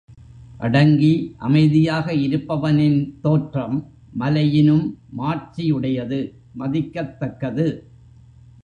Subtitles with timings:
[0.59, 1.11] அடங்கி
[1.37, 3.77] அமைதியாக இருப்பவனின் தோற்றம்
[4.13, 4.85] மலையினும்
[5.11, 6.19] மாட்சி உடையது
[6.57, 7.67] மதிக்கத் தக்கது.